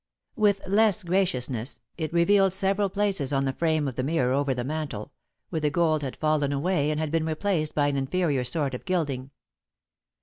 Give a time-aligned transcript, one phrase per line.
[0.35, 4.63] With less graciousness, it revealed several places on the frame of the mirror over the
[4.63, 5.11] mantel,
[5.51, 8.83] where the gold had fallen away and had been replaced by an inferior sort of
[8.85, 9.29] gilding.